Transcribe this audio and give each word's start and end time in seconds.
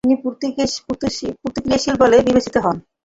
তিনি 0.03 0.15
প্রতিক্রিয়াশীল 0.23 1.95
বলে 2.01 2.17
বিবেচিত 2.27 2.55
হন। 2.63 2.75